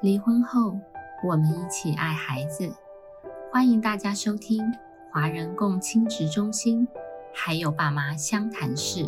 [0.00, 0.78] 离婚后，
[1.22, 2.70] 我们一起爱孩子。
[3.50, 4.60] 欢迎大家收听
[5.10, 6.86] 华人共亲职中心，
[7.32, 9.04] 还有爸妈相谈室。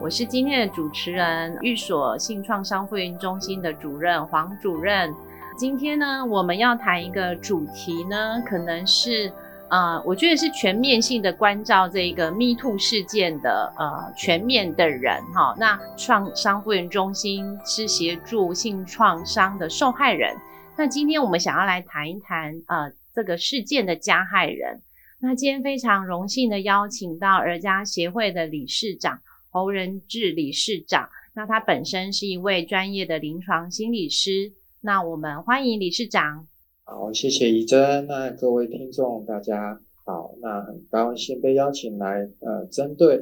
[0.00, 5.12] 我是今天的主持人，寓所性创伤复原中心的主任黄主任。
[5.56, 9.32] 今天呢，我们要谈一个主题呢，可能是。
[9.72, 15.56] 呃，我觉得是全面性的关照这个 Me Too 事件的呃全面的人哈。
[15.58, 20.36] 那创伤复原中心是协助性创伤的受害人。
[20.76, 24.82] 那今天我们想要来谈一谈呃这个事件的加害人。
[25.20, 29.20] 那今天非常荣幸的邀请到儿家协会的理事长
[29.50, 31.08] 侯仁志理事长。
[31.32, 34.52] 那他本身是一位专业的临床心理师。
[34.82, 36.46] 那我们欢迎理事长。
[36.94, 38.06] 好，谢谢怡珍。
[38.06, 40.34] 那各位听众，大家好。
[40.42, 43.16] 那很高兴被邀请来，呃，针对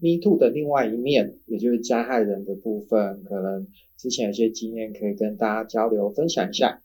[0.00, 6.82] Me Too 的另外一面，也就是加害人的部分，可能之前有些经验可以跟大家交流分享一下。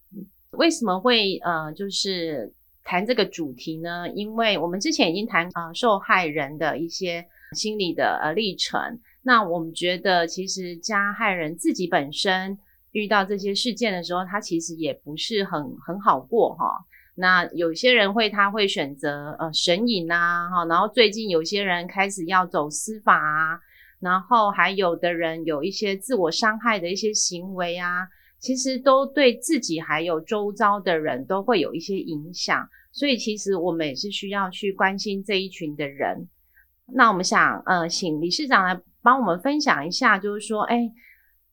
[0.51, 2.53] 为什么会呃，就是
[2.85, 4.09] 谈这个主题呢？
[4.15, 7.25] 因为我们之前已经谈啊，受害人的一些
[7.57, 8.79] 心理的呃历程。
[9.23, 12.57] 那我们觉得，其实加害人自己本身。
[12.91, 16.85] 遇到这些事件的时候，他其实也不是很很好过哈。
[17.15, 20.65] 那有些人会，他会选择呃神隐呐哈。
[20.65, 23.59] 然后最近有些人开始要走司法啊，
[23.99, 28.07] 然后还有的人有一些自我伤害的一些行为啊，
[28.39, 32.67] 其实都对自己还有周遭的人都会有一些影响。
[32.91, 36.27] 所以其实我们也是需要去关心这一群的人。
[36.93, 40.91] 那我们想呃，请理事长来帮我们分享一下，就是说，哎。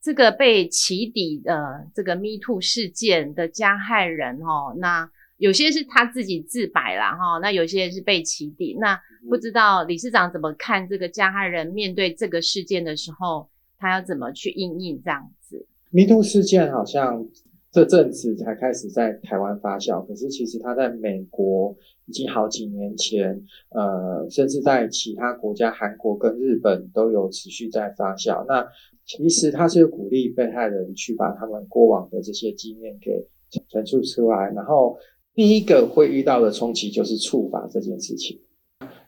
[0.01, 8.77] 这个被起底的这个 Me Too 事件的加害人哦，那有些是他自己自白啦哈，那有些是被起底。
[8.81, 13.49] 那不知道理事长怎么看这个加害人面对这个事件的时候，
[13.79, 17.27] 他要怎么去应应这样子？Me Too 事件好像
[17.71, 21.77] 这阵子才开始在台湾发酵，可是其实他在美国
[22.07, 28.45] 已经好几年前，呃，甚至在其他国家，韩国跟日本都有持续在发酵。
[28.47, 28.67] 那
[29.09, 33.27] 其实他是鼓励被害人去把他们过往的这些经验给
[33.71, 34.99] 陈述出来，然后
[35.35, 38.39] 第一个会遇到的冲击就是处罚这件事情。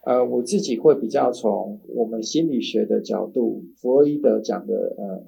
[0.07, 5.23] 呃，我自己会比较从我们心理学的角度，弗洛伊德讲的呃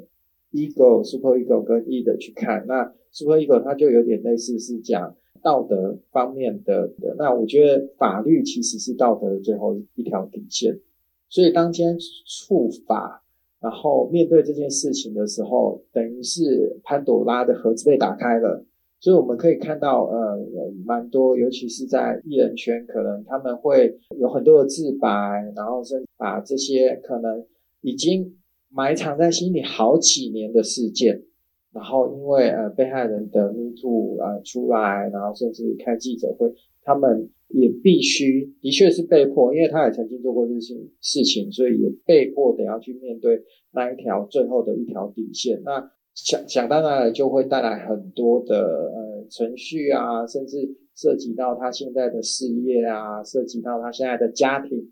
[0.52, 2.64] ，ego、super ego 跟 e 的去看。
[2.66, 7.14] 那 super ego 它就有点类似是讲道德方面的的。
[7.18, 10.80] 那我觉得法律其实是道德的最后一条底线，
[11.28, 13.21] 所以当今天处罚。
[13.62, 18.64] 然后面对这件事情的时候，等于是潘朵拉的盒子被打开了，
[18.98, 20.36] 所以我们可以看到，呃，
[20.84, 25.08] 蛮多，尤其是在艺人圈，可能他们会有很多的自白，
[25.54, 27.46] 然后甚至把这些可能
[27.82, 28.36] 已经
[28.68, 31.22] 埋藏在心里好几年的事件，
[31.72, 36.52] 然后因为呃被害人的 Me Too 啊出来，然后甚至开记者会，
[36.82, 37.30] 他们。
[37.54, 43.42] 也必须，的确是被迫，因为他也曾经做过这些事情，所以也被迫得要去面对
[43.72, 45.62] 那一条最后的一条底线。
[45.64, 50.58] 那想想当然就会带来很多的呃程序啊，甚至
[50.94, 54.90] 涉及到他现在的事业啊，涉及到他现在的家庭，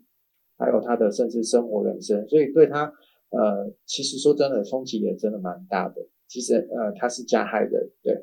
[0.57, 2.27] 还有他的甚至生活人生。
[2.27, 2.85] 所以对他
[3.29, 5.95] 呃，其实说真的，冲击也真的蛮大的。
[6.27, 8.13] 其实呃，他是加害人，对。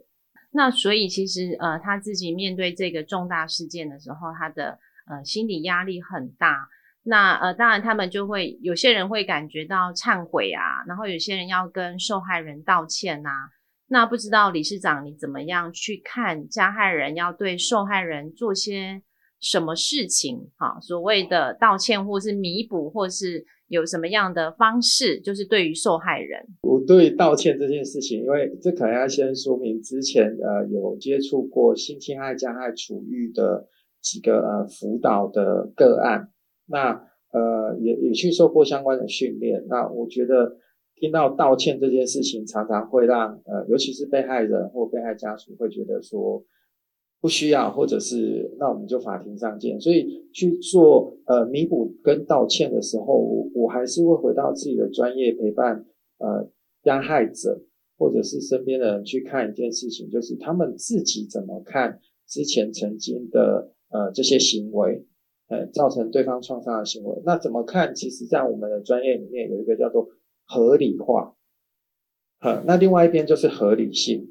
[0.51, 6.69] 那所以其实呃他自己面对这个重大事件的时候，他的呃心理压力很大。
[7.05, 13.31] 那呃当然他们就会有些人会感觉到忏悔啊，然后有些人要跟受害人道歉呐。
[13.91, 19.03] 那不知道理事长你怎么样去看加害人要对受害人做些
[19.41, 20.51] 什么事情？
[20.57, 23.45] 哈，所谓的道歉或是弥补或是。
[23.69, 25.21] 有什么样的方式？
[25.21, 33.69] 就是对于受害人，我对道歉这件事情，因为这可能要先说明，之前呃有接触过性侵害加害处遇的
[34.01, 36.31] 几个呃辅导的个案，
[36.67, 36.93] 那
[37.31, 39.63] 呃也也去受过相关的训练。
[39.69, 40.57] 那我觉得
[40.95, 46.43] 听到道歉这件事情，常常会让呃尤其是被害人或被害家属会觉得说。
[47.21, 49.81] 不需要，或者是那我们就法庭上见。
[49.81, 55.85] 所以去做呃弥补跟道歉的时候，我我还是会回到自己的专业陪伴
[56.19, 56.49] 呃
[56.83, 57.61] 加害者
[57.97, 65.05] 或者是身边的人去看一件事情，就是他们自己怎么看之前曾经的呃这些行为，
[65.49, 67.21] 呃造成对方创伤的行为。
[67.25, 67.93] 那怎么看？
[67.95, 70.09] 其实，在我们的专业里面有一个叫做
[70.45, 71.35] 合理化，
[72.41, 74.29] 呃，那另外一边就是合理性。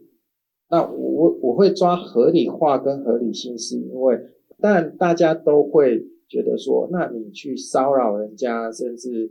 [0.69, 4.17] 那我会抓合理化跟合理性，是因为，
[4.59, 9.29] 但大家都会觉得说，那你去骚扰人家，甚至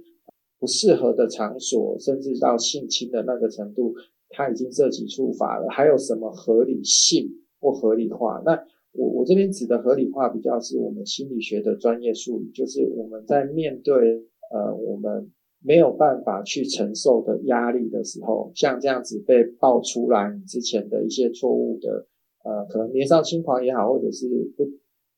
[0.58, 3.94] 不适合的场所，甚至到性侵的那个程度，
[4.28, 7.28] 他已经涉及处罚了，还有什么合理性
[7.60, 8.42] 或合理化？
[8.44, 8.52] 那
[8.92, 15.30] 我我这边指的合理化，比较是我们心理学的专业术语，就是我们在面对呃我们
[15.62, 22.06] 没有办法去承受的压力的时候，像这样子被爆出来你之前的一些错误的
[22.46, 24.64] 呃，可能年少轻狂也好，或者是不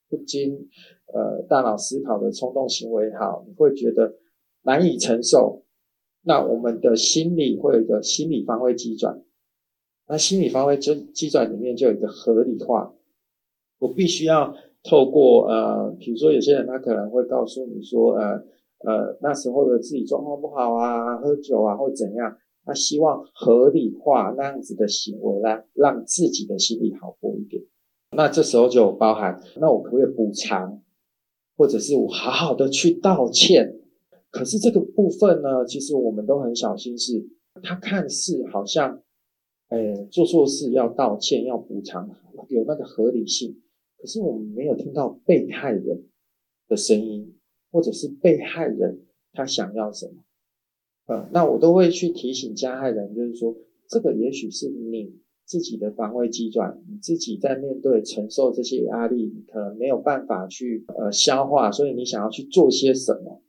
[0.08, 0.69] 不经
[1.12, 4.14] 呃大脑思考的冲动行为也好，你会觉得
[4.62, 5.64] 难以承受，
[6.22, 9.22] 那我们的心理会有一个心理方位机转，
[10.08, 12.94] 那心理方位就机转里面就有一个合理化。
[13.78, 18.42] 我必须要透过呃，比如说有些人他可能会告诉你说，呃
[18.84, 22.36] 呃，那时候的自己状况不好啊，喝酒啊或怎样，
[22.69, 27.65] 他希望合理化那样子的行为来让自己的心理好过一点。
[28.15, 30.82] 那这时候就包含，那我可不可以补偿，
[31.56, 33.81] 或者是我好好的去道歉？
[34.31, 37.26] 可是这个部分呢，其实我们都很小心，是
[37.62, 39.03] 他看似好像，
[39.69, 42.11] 哎，做错事要道歉要补偿，
[42.50, 43.62] 有那个合理性。
[43.97, 46.05] 可是我们没有听到被害人
[46.69, 47.35] 的声音，
[47.73, 50.23] 或者是被害人他想要什么，
[51.08, 53.56] 呃，那我都会去提醒加害人，就是说，
[53.88, 55.14] 这个也许是你
[55.46, 63.40] 自己的防卫机转，你自己在面对承受这些压力，你可能没有办法去呃消化，所以你想要去做些什么，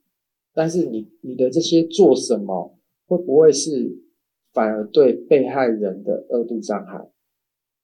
[0.54, 3.98] 但是你你的这些做什么，会不会是
[4.54, 7.10] 反而对被害人的二度伤害，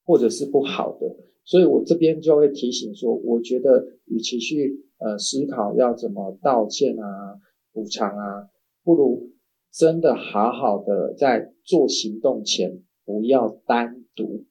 [0.07, 1.17] 或者是不好的？
[1.45, 7.39] 所以我这边就会提醒说，我觉得与其去呃思考要怎么道歉啊、
[7.75, 8.49] 补偿啊，
[8.83, 9.31] 不如
[9.77, 14.47] 真的好好的在做行动前不要单独，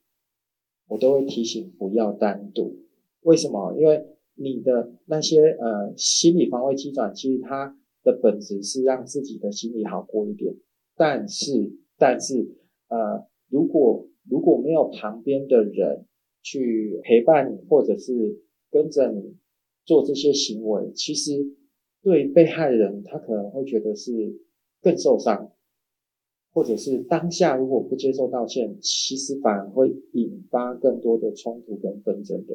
[0.88, 2.77] 我都会提醒不要单独。
[3.22, 3.75] 为什么？
[3.75, 4.06] 因为
[4.36, 10.56] 你的那些呃心理防卫机转，其实它的本质是让自己的心理好过一点。
[10.95, 12.48] 但是，但是
[12.88, 16.06] 呃，如果如果没有旁边的人，
[16.44, 19.36] 去陪伴你，或者是跟着你
[19.86, 21.31] 做这些行为，其实
[22.04, 24.12] 对被害人他可能会觉得是
[24.86, 25.52] 更受伤，
[26.54, 32.54] 或者是当下如果不接受道歉，其实反而会引发更多的冲突跟纷争的。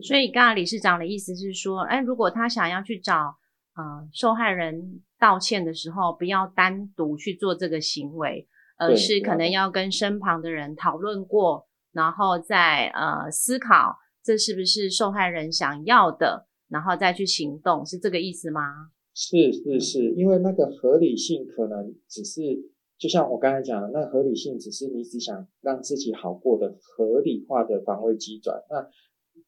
[0.00, 3.36] 所以，刚刚理事长的意思是说，哎，如果他想要去找
[3.76, 11.68] 呃受害人道歉的时候，不要单独去做这个行为，而是可能要跟身旁的人讨论过。
[11.92, 18.62] 然后再呃思考这是不是受害人想要的，然后再去行动，是这个意思吗？
[19.14, 22.40] 是是是，因为那个合理性可能只是，
[22.98, 28.64] 就像我刚才讲的，那合理性只是你只想让自己好过的合理化的防卫机转。
[28.70, 28.88] 那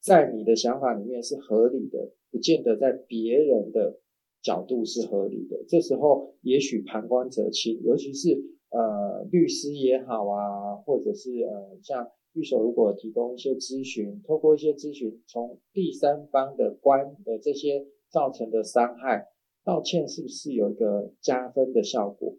[0.01, 3.99] 在你的想法里面是合理的，不见得在别人的
[4.43, 5.65] 角度是合理的。
[5.69, 12.09] 这时候也许旁观者清，尤其是呃律师也好啊，或者是呃像。
[12.35, 19.29] 律所如果提供一些咨询，透过一些咨询，从第三方的观的这些造成的伤害，
[19.65, 22.37] 道歉是不是有一个加分的效果？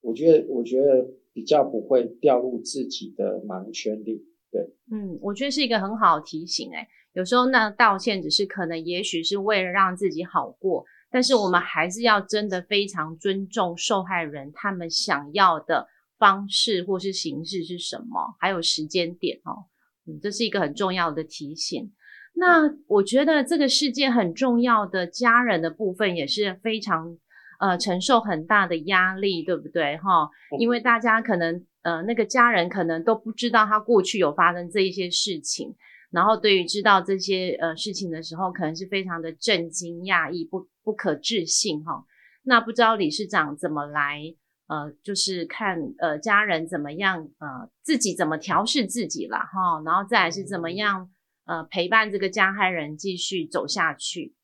[0.00, 4.24] 我觉得，我觉得比较不会掉入自己的盲圈里。
[4.50, 4.60] 对，
[4.90, 6.70] 嗯，我觉得是一个很好的提醒。
[6.74, 15.88] 哎，有时候那道歉只是可能，也许是为了让自己好过，但是我们还是要真的非常尊重受害人他们想要的。
[16.16, 18.36] 方式或是形式是什么？
[18.38, 19.66] 还有时间点哦，
[20.06, 21.92] 嗯，这是一个很重要的提醒。
[22.36, 27.16] 那我觉得这个世界很重要的家人的部分也是非常
[27.60, 29.96] 呃承受很大的压力，对不对？
[29.98, 35.74] 哈，因为大家可能呃那个家人可能都不知道他过去有发生这一些事情，
[36.10, 42.04] 然后对于知道这些呃事情的时候，可能是非常的震惊、讶异、不不可置信哈。
[42.42, 44.20] 那不知道理事长怎么来？
[44.66, 51.10] 呃，就是看呃家人怎么样，呃自己怎么调试自己了哈，然后再来是怎么样
[51.46, 54.34] 呃陪伴这个加害人继续走下去。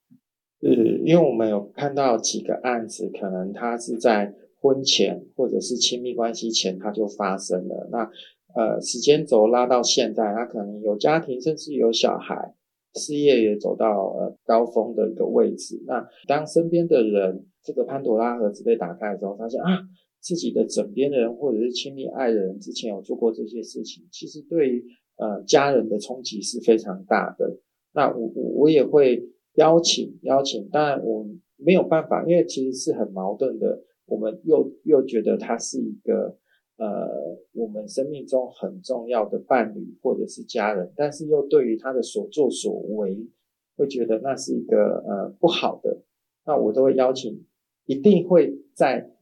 [0.62, 8.10] 嗯，因为我们有看到几个案子，可能他是在婚前或者是亲密关系前他就发生了，那
[8.54, 12.54] 呃时间轴拉到现在，他可能有家庭，甚至有小孩，
[12.94, 15.82] 事业也走到呃高峰的一个位置。
[15.86, 19.82] 那当身边的人这个潘多拉盒子被打开的时候，发现啊。
[20.22, 24.84] 自己的枕边人或者是亲密爱人之前有做过这些事情，其实对于
[25.20, 27.58] 呃家人的冲击是非常大的。
[27.92, 29.22] 那我我我也会
[29.54, 31.24] 邀请邀请，当然我
[31.56, 33.84] 没有办法，因为其实是很矛盾的。
[34.06, 36.36] 我们又又觉得他是一个
[36.76, 37.08] 呃
[37.52, 43.28] 我们生命中很重要的伴侣或者是家人，但是又对于他的所作所为
[43.76, 46.02] 会觉得那是一个呃不好的。
[46.44, 47.44] 那我都会邀请，
[47.86, 49.12] 一定会在。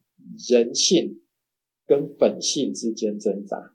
[0.50, 1.22] 人性
[1.86, 3.72] 跟本性之间挣扎。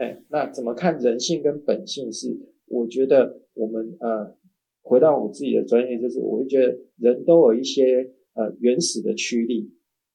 [0.00, 2.10] 哎，那怎么看人性跟本性？
[2.10, 4.34] 是我觉得我们呃，
[4.80, 9.70] 回到我自己的专业，就是我会觉得人都有一些呃原始的驱力。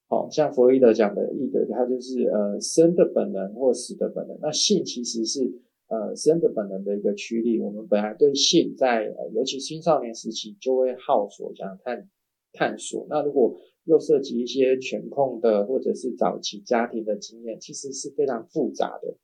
[0.08, 4.36] 好像弗洛伊德讲的，意德，他就是呃生的本能或死的本能。
[4.42, 5.52] 那性其实是
[5.86, 7.60] 呃生的本能的一个驱力。
[7.60, 12.08] 我们本来对性在呃尤其青少年时期就会好索，想探
[12.52, 13.06] 探索。
[13.08, 19.16] 那如果又涉及一些权控的或者是早期家庭的经验，其实是非常复杂的。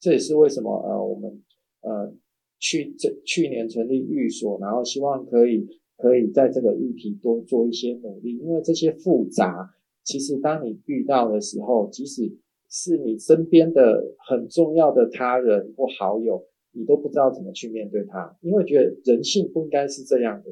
[0.00, 1.42] 这也是为什么呃我们
[1.82, 2.12] 呃
[2.58, 5.66] 去这去年成立寓所，然后希望可以
[5.96, 9.70] 可以在这个议题多做一些努力，因为这些复杂。
[10.02, 12.32] 其实，当你遇到的时候，即使
[12.68, 16.42] 是你身边的很重要的他人或好友，
[16.72, 20.50] 你都不知道怎么去面对他，因为觉得人性不应该是这样的。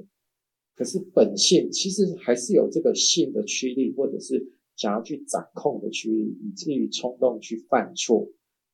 [0.77, 8.29] 可是本性其实还是有这个性的驱力，或者是想要去掌控的驱力，以至于冲动去犯错。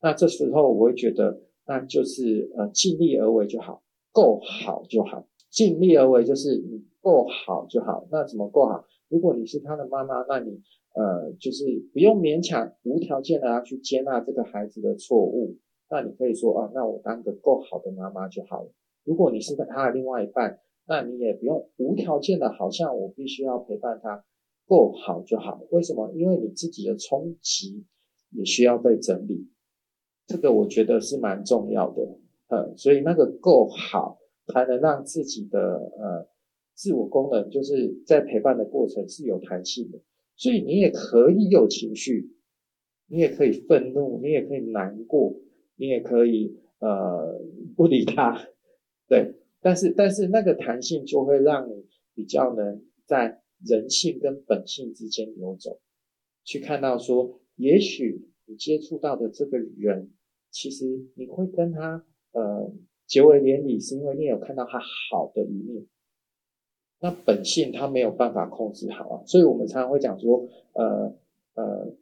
[0.04, 3.82] 那这时候我会觉得，那就是呃尽力而为就好，
[4.12, 5.26] 够好就好。
[5.48, 8.06] 尽力而为就是你够好就好。
[8.12, 8.84] 那怎么够好？
[9.08, 10.60] 如果你是他的妈妈，那你
[10.94, 15.56] 呃就是不用勉强无条件的要去接纳这个孩子的错误，
[15.88, 18.70] 那你可以说啊，那我当个够好的妈妈就好了。
[19.04, 24.22] 如果你是他的另外一半，那你也不用无条件的，好像我必须要陪伴他
[24.66, 25.62] 够好就好。
[25.70, 26.12] 为什么？
[26.12, 27.86] 因为你自己的冲击
[28.32, 29.48] 也需要被整理，
[30.26, 32.02] 这个我觉得是蛮重要的。
[32.48, 35.60] 呃，所以那个够好才能让自己的
[35.98, 36.28] 呃。
[36.76, 40.00] 自我功能就是在陪伴的过程是有弹性的，
[40.34, 42.32] 所以你也可以有情绪，
[43.06, 45.36] 你也可以愤怒，你也可以难过，
[45.76, 47.40] 你也可以呃
[47.76, 48.48] 不理他，
[49.06, 55.78] 对，但是但是那个弹性就会让你比较能在人性跟本性之间游走，
[56.42, 60.10] 去看到说，也许你接触到的这个人，
[60.50, 60.84] 其实
[61.16, 62.72] 你会跟他呃
[63.06, 65.86] 结为连理，是因为你有看到他好的一面。
[67.00, 71.14] 那本性他没有办法控制好啊，所以我们常常会讲说，呃
[71.54, 71.96] 呃，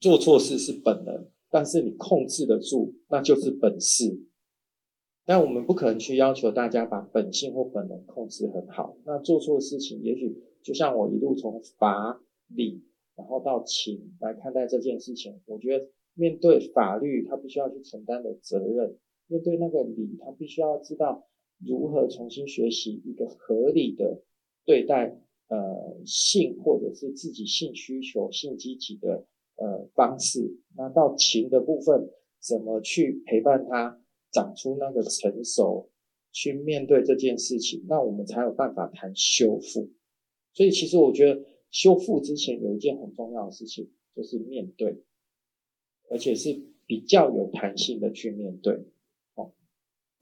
[0.00, 4.22] 做错事是本能，但是你控制得住，那就是本事。
[5.24, 8.96] 但我们不可能去要求大家把本性或本能控制很好。
[9.04, 12.84] 那做错事情，也许就像我一路从法理，
[13.16, 18.96] 然后到情来看待这件事情，我觉得面对法律，他必须要去承担的责任；
[19.26, 21.26] 面对那个理，他必须要知道。
[21.64, 24.20] 如何重新学习一个合理的
[24.66, 25.18] 对待
[25.48, 29.24] 呃性或者是自己性需求、性积极的
[29.56, 30.58] 呃方式？
[30.76, 33.98] 那到情的部分，怎么去陪伴他
[34.30, 35.88] 长出那个成熟，
[36.30, 37.86] 去面对这件事情？
[37.88, 39.88] 那我们才有办法谈修复。
[40.52, 45.02] 所以其实我觉得修复之前有一件很重要的事情，就是面对，
[46.10, 46.50] 而且是
[46.86, 48.86] 比较有弹性的去面对。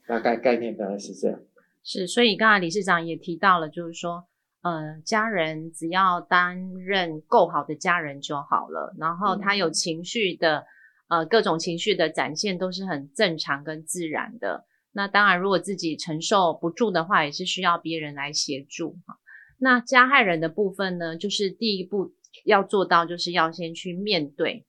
[0.07, 1.41] 大概概念大概是这样，
[1.83, 4.27] 是，所以刚才理事长也提到了，就是说，
[4.61, 10.67] 呃，家人只要担任够好的家人就好了，然后他有情绪的，
[11.09, 14.67] 呃，各种情绪的展现都是很正常跟自然的。
[14.93, 19.19] 那当然，如果自己承受不住的话，也是需要别人来协助哈。
[19.59, 22.13] 那加害人的部分呢，就是第一步
[22.45, 24.67] 要做到，就是要先去面对，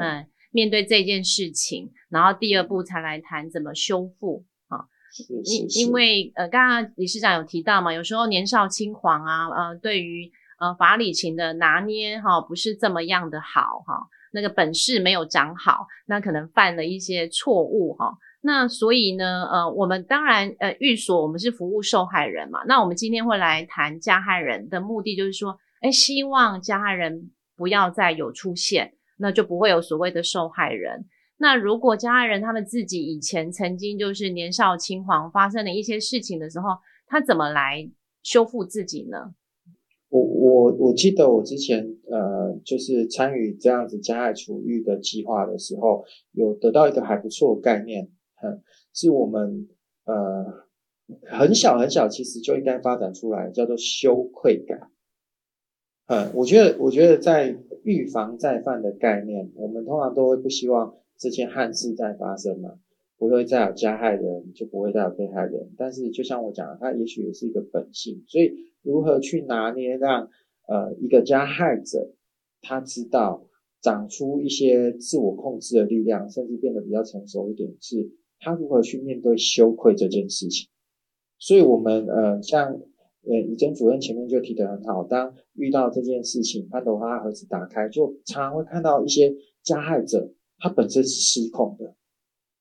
[0.00, 4.44] 嗯，面对这件事情，然后第二步才来谈怎么修复。
[5.46, 10.30] 因因为呃，刚刚理事长有提到嘛，有时候年少轻狂啊，呃，对于
[10.60, 18.18] 呃法理情的拿捏哈，不是这么样的好哈，那个本事没有长好，那可能犯了一些错误哈。
[18.46, 31.06] 那所以呢，呃，我们当然呃，寓所我们是服务受害人嘛，那我们今天会来谈加害人的目的，就是说，哎，希望加害人不要再有出现，那就不会有所谓的受害人。
[31.38, 36.68] 那如果加害人他们自己以前曾经就是年少轻狂，发生了一些事情的时候，
[37.08, 37.90] 他怎么来
[38.22, 39.34] 修复自己呢？
[40.08, 48.08] 我我我记得我之前呃，就是参与这样子加害处遇的计划的时候，有得到一个还不错的概念，
[48.92, 49.68] 是我们
[50.04, 50.64] 呃
[51.38, 54.90] 很小很小其实就应该发展出来，叫做羞愧感。
[56.06, 60.94] 嗯，我觉得我觉得在预防再犯的概念，我们通常都会不希望。
[61.18, 62.78] 这件憾事再发生嘛，
[63.16, 65.72] 不会再有加害人，就不会再有被害人。
[65.78, 68.22] 但是就像我讲的，它也许也是一个本性。
[68.28, 70.28] 所以如何去拿捏，让
[70.68, 72.12] 呃一个加害者
[72.60, 73.46] 他知道
[73.80, 80.68] 长出一些自我控制的力量，甚至变得比较成熟一点，是他如何去面对羞愧这件事情。
[81.38, 82.80] 所以我们呃像
[83.28, 91.96] 呃，以真主任前面就提得很好，当遇到这件事情，潘朵拉盒子打开，就常常会看到一些加害者，他本身是失控的，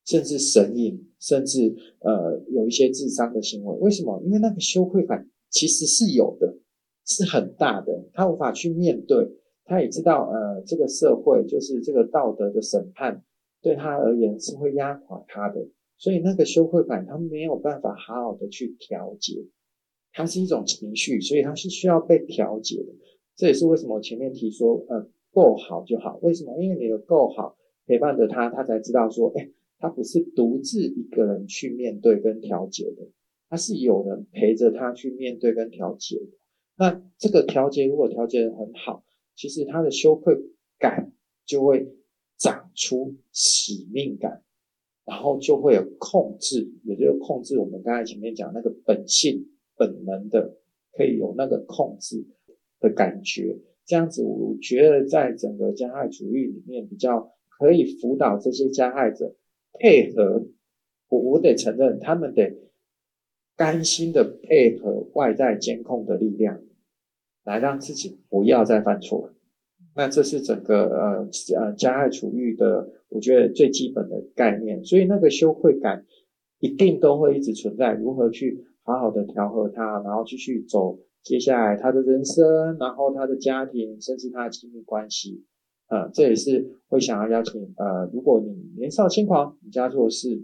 [0.05, 3.77] 甚至神隐，甚至呃有一些智商的行为。
[3.77, 4.19] 为什么？
[4.25, 6.57] 因为那个羞愧感其实是有的，
[7.05, 9.29] 是很大的，他无法去面对，
[9.65, 13.23] 他也知道，呃，这个社会就是这个道德的审判
[13.65, 15.67] 对他而言是会压垮他的，
[15.97, 19.47] 所以那个羞愧感他没有办法好好的去调节。
[20.13, 22.93] 它是一种情绪，所以它是需要被调节的。
[23.35, 26.19] 这也是为什么我前面提说，呃，够好就好。
[26.21, 26.55] 为什么？
[26.61, 27.57] 因为你的够好，
[27.87, 33.09] 陪伴着他，他才知道说，哎，他不是独自一个人去面对跟调节的，
[33.49, 36.37] 他是有人陪着他去面对跟调节的。
[36.77, 39.03] 那这个调节如果调节的很好，
[39.35, 40.35] 其实他的羞愧
[40.77, 41.11] 感
[41.45, 41.91] 就会
[42.37, 44.43] 长出使命感，
[45.05, 49.49] 然后就会有控制，也就是控制我们刚才前面讲那个本性。
[49.77, 50.55] 本能的
[50.93, 52.25] 可以有那个控制
[52.79, 59.35] 的感觉，这样子我觉得在整个加害主义里面比较可以辅导这些加害者
[59.73, 60.47] 配合。
[61.09, 62.57] 我我得承认，他们得
[63.57, 66.61] 甘心的配合外在监控的力量，
[67.43, 69.33] 来让自己不要再犯错。
[69.95, 74.83] 那这是整个呃呃加害处遇的，我觉得最基本的概念。
[74.83, 76.05] 所以那个羞愧感
[76.59, 77.93] 一定都会一直存在。
[77.93, 78.65] 如何去？
[78.87, 85.43] 好好的调和它，然后继续走接下来他的人生，然后他的家庭，甚至他的亲密关系，
[85.89, 90.39] 呃，这也是会想要邀请，呃，如果你年少轻狂，你家做事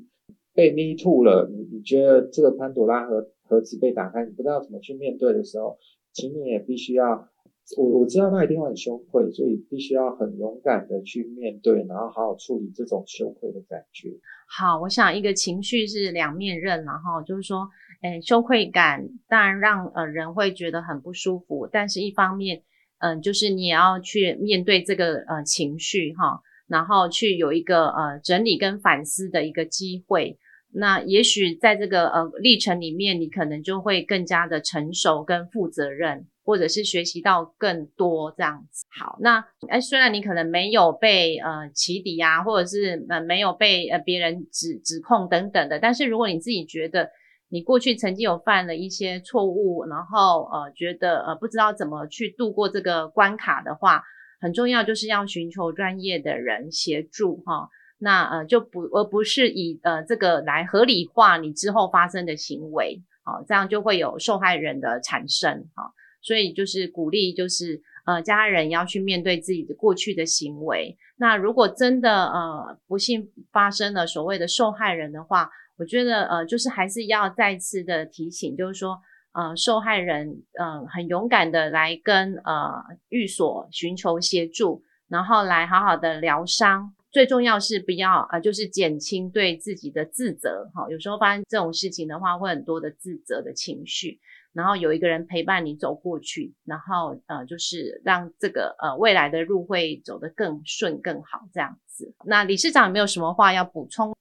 [0.56, 5.78] 被 me too 了，你你觉得这个潘朵拉盒盒子被打开，你不知道怎么去面对的时候，
[6.12, 7.30] 请你也必须要。
[7.78, 14.10] 我我知道他一定会很羞愧，所以必须要很勇敢的去面对，然后好好处理这种羞愧的感觉。
[14.48, 17.70] 好，我想一个情绪是两面刃，然后就是说，
[18.02, 22.64] 哎，羞愧感当然让呃人会觉得很不舒服，但是一方面，
[23.00, 30.38] 嗯，就是你也要去面对这个呃情绪哈，然后去有一个呃整理跟反思的一个机会。
[30.74, 36.28] 那也许在这个呃历程里面，你可能就会更加的成熟跟负责任。
[36.52, 38.86] 或者是学习到更多这样子。
[39.00, 47.10] 好，那哎，虽然你可能没有被呃起底啊，或者是呃没有被呃别人指指控等等的，但是如果你自己觉得
[47.48, 54.04] 你过去曾经有犯了一些错误，然后呃觉得呃不知道怎么去度过这个关卡的话，
[54.42, 57.70] 很重要就是要寻求专业的人协助哈。
[58.04, 65.94] 那呃就不而不是以呃这个来合理化你之后发生的行为，好，这样就会有受害人的产生哈。
[66.22, 70.98] 所以就是鼓励，就是呃家人要去面对自己的过去的行为。
[71.18, 79.00] 那如果真的呃不幸发生了所谓的受害人的话，我觉得呃就是还是要再次的提醒，就是说
[79.34, 82.72] 呃受害人呃很勇敢的来跟呃
[83.10, 86.94] 寓所寻求协助，然后来好好的疗伤。
[87.12, 90.90] 最重要是不要呃就是减轻对自己的自责哈。
[90.90, 94.20] 有时候发生这种事情的话，会很多的自责的情绪。
[94.54, 102.14] 然后有一个人陪伴你走过去，然后呃，就是让这个呃未来的路会走得更顺更好这样子。
[102.26, 104.14] 那理事长有没有什么话要补充？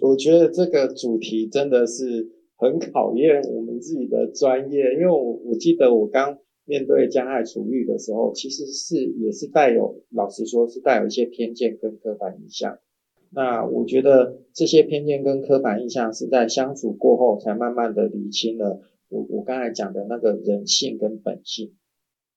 [0.00, 12.78] 我觉得这个主题真的是很考验我们自己的专业，因为我我记得我刚面对加害处遇的时候，其实是也是带有，老实说是带有一些偏见跟刻板印象。
[13.34, 18.80] 那我觉得这些偏见跟刻板印象是在相处过后才慢慢的理清了。
[19.12, 21.74] 我我刚才讲的那个人性跟本性，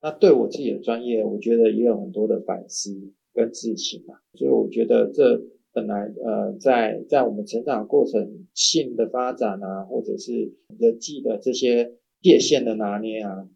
[0.01, 4.15] 那对我自己的专业，我觉得也有很多的反思跟自省嘛。
[4.33, 13.47] 所以我觉得这本来呃，在在我们成长过程性的发展啊，或者是人际的这些界限的拿捏啊，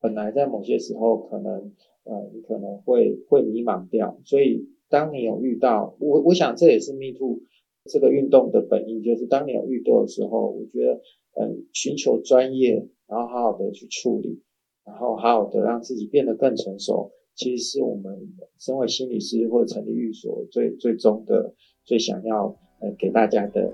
[0.00, 1.72] 本来在某些时候可能
[2.04, 4.20] 呃，你可能会会迷茫掉。
[4.24, 7.40] 所以当你有遇到我，我想这也是 Me Too
[7.86, 11.00] 这个运动的本意，就是当你有遇到的时候，我觉得。
[11.40, 14.42] 嗯，寻求专业，然后好好的去处理，
[14.84, 18.12] 然后好好的让自己变得更成熟，其实是我们
[18.58, 22.46] 身为心理师或者成立寓所最最终的最想要
[22.80, 23.72] 呃给大家的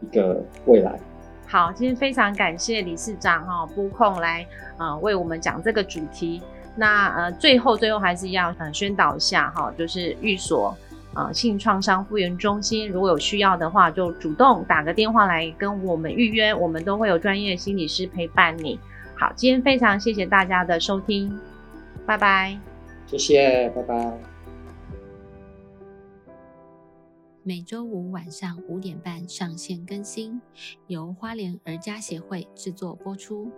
[0.00, 1.00] 一个未来。
[1.48, 4.46] 好，今天非常感谢理事长哈拨空来
[4.78, 6.40] 啊为我们讲这个主题。
[6.76, 10.72] 那呃最后最后还是要呃宣导一下哈，就是寓所。
[11.12, 18.78] 啊，性创伤复原中心，如果有需要的话，就主动打个电话来跟我们预约，我们都会有专业心理师陪伴你。
[19.18, 21.38] 好，今天非常谢谢大家的收听，
[22.06, 22.58] 拜拜。
[23.06, 24.18] 谢谢，拜拜。
[27.42, 30.40] 每周五晚上五点半上线更新，
[30.86, 33.50] 由花莲儿家协会制作播出。